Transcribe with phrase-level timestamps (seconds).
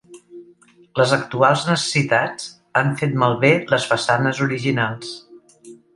[0.99, 2.47] Les actuals necessitats
[2.81, 5.13] han fet malbé les façanes originals.